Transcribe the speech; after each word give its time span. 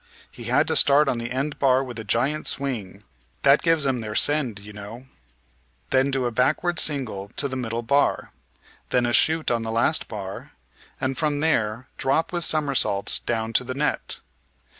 He 0.31 0.45
had 0.45 0.65
to 0.67 0.75
start 0.75 1.07
on 1.07 1.19
the 1.19 1.29
end 1.29 1.59
bar 1.59 1.83
with 1.83 1.99
a 1.99 2.03
giant 2.03 2.47
swing, 2.47 3.03
that 3.43 3.61
gives 3.61 3.85
'em 3.85 3.99
their 3.99 4.15
send, 4.15 4.57
you 4.57 4.73
know, 4.73 5.05
then 5.91 6.09
do 6.09 6.25
a 6.25 6.31
backward 6.31 6.79
single 6.79 7.29
to 7.35 7.47
the 7.47 7.55
middle 7.55 7.83
bar, 7.83 8.31
then 8.89 9.05
a 9.05 9.13
shoot 9.13 9.51
on 9.51 9.61
to 9.61 9.65
the 9.65 9.71
last 9.71 10.07
bar, 10.07 10.53
and 10.99 11.19
from 11.19 11.39
there 11.39 11.87
drop 11.99 12.33
with 12.33 12.43
somersaults 12.43 13.19
down 13.19 13.53
to 13.53 13.63
the 13.63 13.75
net. 13.75 14.21